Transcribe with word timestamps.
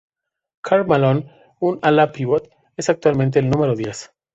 Karl 0.69 0.85
Malone, 0.93 1.31
un 1.59 1.77
ala-pívot, 1.83 2.49
es 2.75 2.89
actualmente 2.89 3.37
el 3.37 3.51
número 3.51 3.75
diez. 3.75 4.11